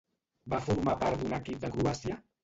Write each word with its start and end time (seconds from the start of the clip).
Va 0.53 0.61
formar 0.67 0.95
part 1.03 1.19
d'un 1.23 1.35
equip 1.39 1.59
de 1.65 1.71
Croàcia? 1.75 2.17